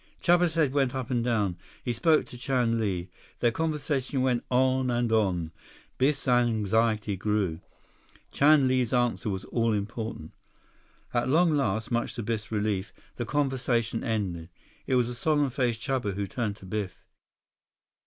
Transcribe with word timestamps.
Chuba's 0.19 0.55
head 0.55 0.73
went 0.73 0.95
up 0.95 1.11
and 1.11 1.23
down. 1.23 1.57
He 1.85 1.93
spoke 1.93 2.25
to 2.25 2.35
Chan 2.39 2.79
Li. 2.79 3.07
Their 3.39 3.51
conversation 3.51 4.23
went 4.23 4.43
on 4.49 4.89
and 4.89 5.11
on. 5.11 5.51
Biff's 5.99 6.27
anxiety 6.27 7.15
grew. 7.15 7.59
Chan 8.31 8.67
Li's 8.67 8.93
answer 8.95 9.29
was 9.29 9.45
all 9.45 9.73
important. 9.73 10.31
At 11.13 11.29
long 11.29 11.51
last, 11.55 11.91
much 11.91 12.15
to 12.15 12.23
Biff's 12.23 12.51
relief, 12.51 12.91
the 13.17 13.25
conversation 13.27 14.03
ended. 14.03 14.49
It 14.87 14.95
was 14.95 15.07
a 15.07 15.13
solemn 15.13 15.51
faced 15.51 15.81
Chuba 15.81 16.15
who 16.15 16.25
turned 16.25 16.55
to 16.55 16.65
Biff. 16.65 17.05